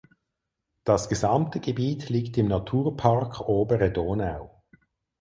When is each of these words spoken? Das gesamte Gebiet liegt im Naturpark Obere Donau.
Das 0.83 1.09
gesamte 1.09 1.59
Gebiet 1.59 2.09
liegt 2.09 2.35
im 2.39 2.47
Naturpark 2.47 3.41
Obere 3.47 3.91
Donau. 3.91 4.63